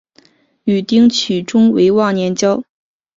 [0.63, 2.63] 与丁取忠为忘年交。